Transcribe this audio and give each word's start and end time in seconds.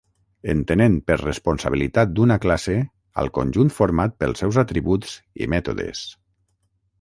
Entenent 0.51 0.93
per 1.09 1.17
responsabilitat 1.21 2.15
d'una 2.19 2.37
classe 2.45 2.77
al 3.25 3.29
conjunt 3.37 3.71
format 3.77 4.17
pels 4.25 4.43
seus 4.45 4.59
atributs 4.63 5.15
i 5.47 5.51
mètodes. 5.57 6.03